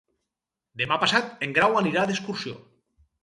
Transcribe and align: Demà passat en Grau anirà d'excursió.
Demà 0.81 0.97
passat 1.03 1.45
en 1.47 1.53
Grau 1.59 1.77
anirà 1.83 2.07
d'excursió. 2.13 2.57